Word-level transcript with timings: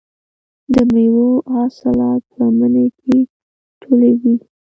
د 0.73 0.75
میوو 0.93 1.29
حاصلات 1.53 2.21
په 2.33 2.43
مني 2.57 2.87
کې 2.99 3.17
ټولېږي. 3.81 4.35